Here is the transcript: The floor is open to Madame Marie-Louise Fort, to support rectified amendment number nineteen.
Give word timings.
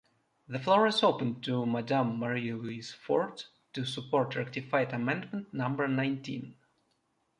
The 0.47 0.57
floor 0.57 0.87
is 0.87 1.03
open 1.03 1.41
to 1.41 1.63
Madame 1.67 2.17
Marie-Louise 2.17 2.91
Fort, 2.91 3.49
to 3.73 3.85
support 3.85 4.35
rectified 4.35 4.93
amendment 4.93 5.53
number 5.53 5.87
nineteen. 5.87 6.55